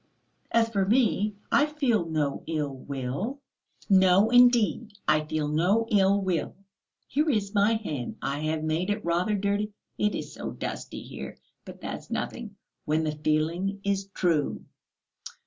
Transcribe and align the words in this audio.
As 0.51 0.67
for 0.67 0.83
me, 0.83 1.35
I 1.51 1.67
feel 1.67 2.07
no 2.07 2.43
ill 2.47 2.75
will; 2.75 3.39
no, 3.87 4.31
indeed, 4.31 4.93
I 5.07 5.23
feel 5.23 5.47
no 5.47 5.85
ill 5.91 6.23
will, 6.23 6.55
here 7.07 7.29
is 7.29 7.53
my 7.53 7.73
hand. 7.75 8.17
I 8.19 8.39
have 8.39 8.63
made 8.63 8.89
it 8.89 9.05
rather 9.05 9.35
dirty, 9.35 9.73
it 9.99 10.15
is 10.15 10.33
so 10.33 10.53
dusty 10.53 11.03
here; 11.03 11.37
but 11.65 11.81
that's 11.81 12.09
nothing, 12.09 12.55
when 12.83 13.03
the 13.03 13.11
feeling 13.17 13.79
is 13.83 14.07
true." 14.07 14.65